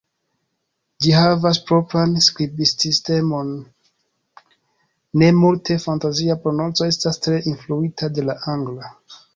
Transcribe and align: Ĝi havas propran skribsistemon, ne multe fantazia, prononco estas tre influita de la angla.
Ĝi 1.05 1.11
havas 1.17 1.59
propran 1.67 2.15
skribsistemon, 2.29 3.53
ne 5.23 5.31
multe 5.45 5.79
fantazia, 5.87 6.41
prononco 6.47 6.91
estas 6.95 7.25
tre 7.29 7.41
influita 7.55 8.15
de 8.19 8.31
la 8.33 8.41
angla. 8.59 8.95